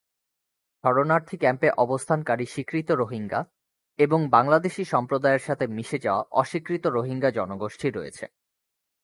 শরণার্থী 0.83 1.35
ক্যাম্পে 1.37 1.69
অবস্থানকারী 1.77 2.45
স্বীকৃত 2.45 2.89
রোহিঙ্গা 2.91 3.41
এবং 3.99 4.19
বাংলাদেশী 4.29 4.83
সম্প্রদায়ের 4.83 5.39
সাথে 5.39 5.65
মিশে 5.67 5.97
যাওয়া 5.99 6.23
অস্বীকৃত 6.31 6.83
রোহিঙ্গা 6.87 7.29
জনগোষ্ঠী 7.31 7.87
রয়েছে। 7.89 8.25